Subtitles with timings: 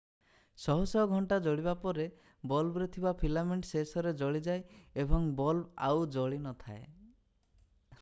[0.61, 2.05] ଶହ ଶହ ଘଣ୍ଟା ଜଳିବା ପରେ
[2.53, 6.85] ବଲ୍ବରେ ଥିବା ଫିଲାମେଣ୍ଟ ଶେଷରେ ଜଳିଯାଏ ଏବଂ ବଲ୍ବ ଆଉ ଜଳି ନ ଥାଏ